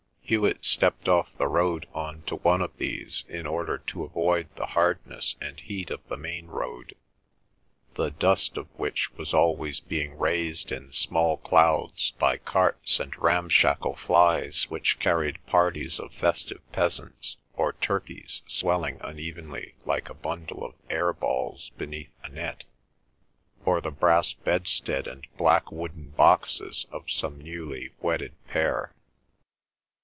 [0.23, 4.67] Hewet stepped off the road on to one of these, in order to avoid the
[4.67, 6.95] hardness and heat of the main road,
[7.95, 13.97] the dust of which was always being raised in small clouds by carts and ramshackle
[13.97, 20.75] flies which carried parties of festive peasants, or turkeys swelling unevenly like a bundle of
[20.89, 22.63] air balls beneath a net,
[23.65, 28.95] or the brass bedstead and black wooden boxes of some newly wedded pair.